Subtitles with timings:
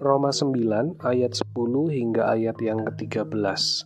[0.00, 1.52] Roma 9 ayat 10
[1.92, 3.84] hingga ayat yang ke-13.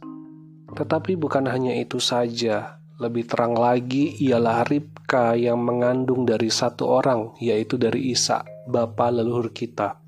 [0.70, 7.34] Tetapi bukan hanya itu saja, lebih terang lagi ialah Ribka yang mengandung dari satu orang,
[7.42, 9.98] yaitu dari Isa, bapa leluhur kita.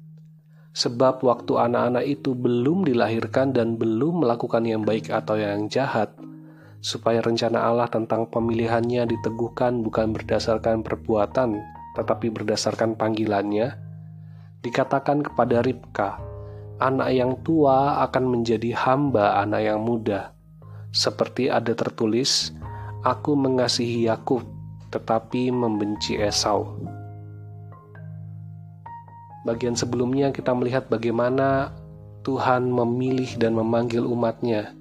[0.78, 6.14] Sebab waktu anak-anak itu belum dilahirkan dan belum melakukan yang baik atau yang jahat,
[6.78, 11.59] supaya rencana Allah tentang pemilihannya diteguhkan bukan berdasarkan perbuatan,
[11.98, 13.85] tetapi berdasarkan panggilannya,
[14.66, 16.19] dikatakan kepada Ribka,
[16.83, 20.34] anak yang tua akan menjadi hamba anak yang muda.
[20.91, 22.51] Seperti ada tertulis,
[23.06, 24.42] aku mengasihi Yakub,
[24.91, 26.66] tetapi membenci Esau.
[29.47, 31.70] Bagian sebelumnya kita melihat bagaimana
[32.27, 34.75] Tuhan memilih dan memanggil umatnya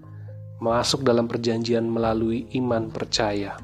[0.58, 3.62] masuk dalam perjanjian melalui iman percaya.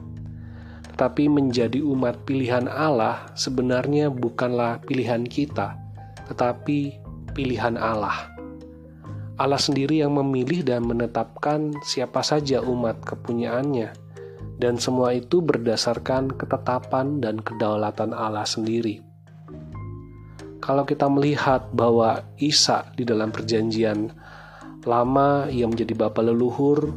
[0.94, 5.81] Tetapi menjadi umat pilihan Allah sebenarnya bukanlah pilihan kita,
[6.32, 6.96] tetapi
[7.36, 8.32] pilihan Allah.
[9.36, 13.92] Allah sendiri yang memilih dan menetapkan siapa saja umat kepunyaannya,
[14.62, 19.02] dan semua itu berdasarkan ketetapan dan kedaulatan Allah sendiri.
[20.62, 24.14] Kalau kita melihat bahwa Isa di dalam perjanjian
[24.86, 26.94] lama ia menjadi bapa leluhur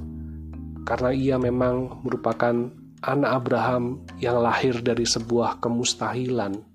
[0.84, 2.52] karena ia memang merupakan
[3.00, 6.73] anak Abraham yang lahir dari sebuah kemustahilan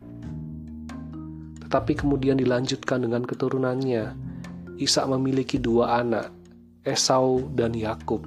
[1.70, 4.18] tetapi kemudian dilanjutkan dengan keturunannya.
[4.82, 6.34] Ishak memiliki dua anak,
[6.82, 8.26] Esau dan Yakub.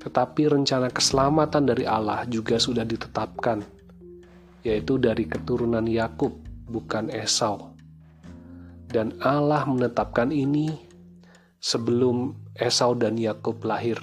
[0.00, 3.60] Tetapi rencana keselamatan dari Allah juga sudah ditetapkan,
[4.64, 6.32] yaitu dari keturunan Yakub,
[6.64, 7.76] bukan Esau.
[8.88, 10.72] Dan Allah menetapkan ini
[11.60, 14.00] sebelum Esau dan Yakub lahir.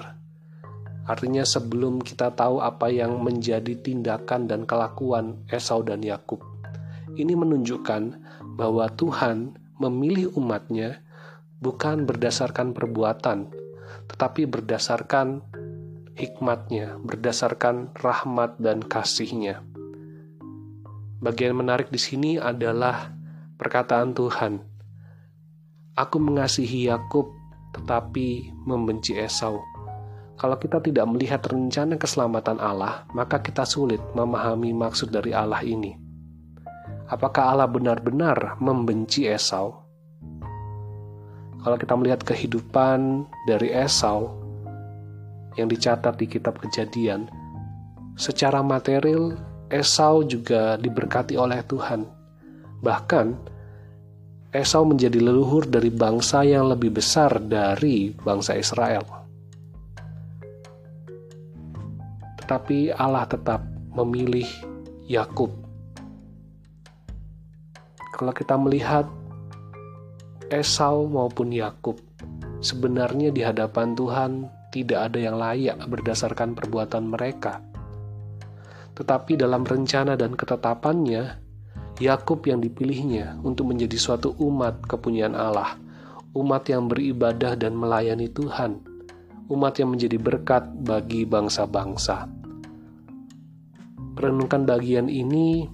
[1.09, 6.58] Artinya sebelum kita tahu apa yang menjadi tindakan dan kelakuan Esau dan Yakub.
[7.19, 8.03] Ini menunjukkan
[8.55, 11.03] bahwa Tuhan memilih umatnya
[11.59, 13.51] bukan berdasarkan perbuatan,
[14.07, 15.43] tetapi berdasarkan
[16.15, 19.59] hikmatnya, berdasarkan rahmat dan kasihnya.
[21.19, 23.11] Bagian menarik di sini adalah
[23.59, 24.53] perkataan Tuhan.
[25.99, 27.35] Aku mengasihi Yakub
[27.75, 29.59] tetapi membenci Esau.
[30.39, 36.08] Kalau kita tidak melihat rencana keselamatan Allah, maka kita sulit memahami maksud dari Allah ini.
[37.09, 39.73] Apakah Allah benar-benar membenci Esau?
[41.65, 44.29] Kalau kita melihat kehidupan dari Esau
[45.57, 47.25] yang dicatat di kitab Kejadian,
[48.13, 49.33] secara material
[49.73, 52.05] Esau juga diberkati oleh Tuhan.
[52.85, 53.27] Bahkan
[54.53, 59.01] Esau menjadi leluhur dari bangsa yang lebih besar dari bangsa Israel.
[62.37, 63.65] Tetapi Allah tetap
[63.97, 64.45] memilih
[65.09, 65.68] Yakub
[68.19, 69.07] kalau kita melihat
[70.51, 72.03] Esau maupun Yakub,
[72.59, 74.31] sebenarnya di hadapan Tuhan
[74.75, 77.63] tidak ada yang layak berdasarkan perbuatan mereka.
[78.99, 81.39] Tetapi dalam rencana dan ketetapannya,
[82.03, 85.79] Yakub yang dipilihnya untuk menjadi suatu umat kepunyaan Allah,
[86.35, 88.83] umat yang beribadah dan melayani Tuhan,
[89.47, 92.27] umat yang menjadi berkat bagi bangsa-bangsa.
[94.19, 95.71] Perenungkan bagian ini,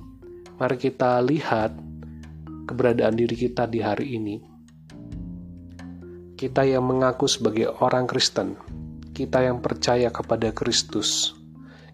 [0.62, 1.85] mari kita lihat
[2.66, 4.36] keberadaan diri kita di hari ini.
[6.36, 8.60] Kita yang mengaku sebagai orang Kristen,
[9.16, 11.32] kita yang percaya kepada Kristus,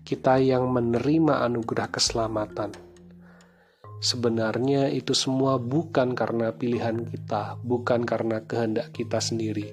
[0.01, 2.73] kita yang menerima anugerah keselamatan.
[4.01, 9.69] Sebenarnya itu semua bukan karena pilihan kita, bukan karena kehendak kita sendiri,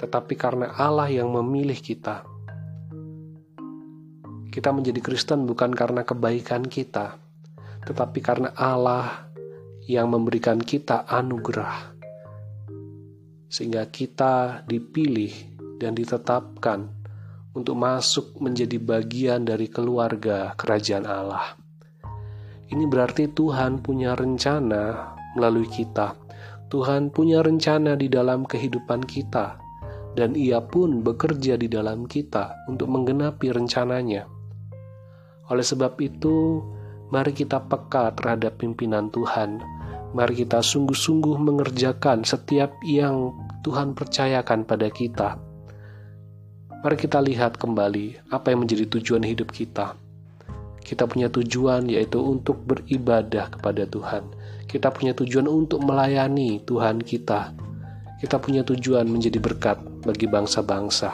[0.00, 2.24] tetapi karena Allah yang memilih kita.
[4.48, 7.20] Kita menjadi Kristen bukan karena kebaikan kita,
[7.84, 9.28] tetapi karena Allah
[9.86, 11.94] yang memberikan kita anugerah,
[13.46, 15.32] sehingga kita dipilih
[15.78, 16.90] dan ditetapkan
[17.56, 21.56] untuk masuk menjadi bagian dari keluarga kerajaan Allah.
[22.66, 26.18] Ini berarti Tuhan punya rencana melalui kita.
[26.66, 29.54] Tuhan punya rencana di dalam kehidupan kita,
[30.18, 34.26] dan Ia pun bekerja di dalam kita untuk menggenapi rencananya.
[35.46, 36.58] Oleh sebab itu,
[37.14, 39.62] mari kita peka terhadap pimpinan Tuhan
[40.16, 45.36] Mari kita sungguh-sungguh mengerjakan setiap yang Tuhan percayakan pada kita.
[46.80, 49.92] Mari kita lihat kembali apa yang menjadi tujuan hidup kita.
[50.80, 54.24] Kita punya tujuan yaitu untuk beribadah kepada Tuhan.
[54.64, 57.52] Kita punya tujuan untuk melayani Tuhan kita.
[58.16, 61.12] Kita punya tujuan menjadi berkat bagi bangsa-bangsa.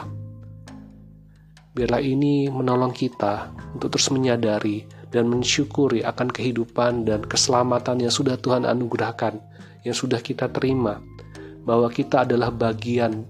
[1.75, 8.33] Biarlah ini menolong kita untuk terus menyadari dan mensyukuri akan kehidupan dan keselamatan yang sudah
[8.41, 9.37] Tuhan anugerahkan,
[9.85, 10.97] yang sudah kita terima,
[11.63, 13.21] bahwa kita adalah bagian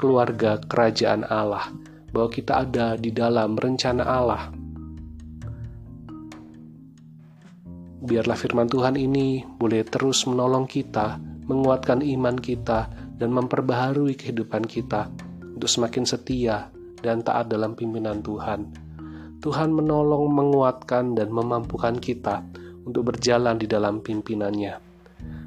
[0.00, 1.68] keluarga kerajaan Allah,
[2.10, 4.48] bahwa kita ada di dalam rencana Allah.
[8.00, 12.88] Biarlah firman Tuhan ini boleh terus menolong kita, menguatkan iman kita,
[13.20, 15.12] dan memperbaharui kehidupan kita
[15.52, 16.72] untuk semakin setia
[17.04, 18.89] dan taat dalam pimpinan Tuhan.
[19.40, 22.44] Tuhan menolong, menguatkan, dan memampukan kita
[22.84, 24.76] untuk berjalan di dalam pimpinannya.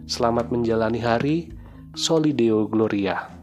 [0.10, 1.54] Selamat menjalani hari,
[1.94, 3.43] Solideo Gloria.